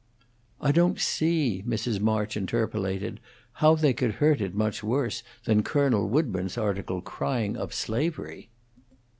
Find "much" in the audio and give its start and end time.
4.55-4.81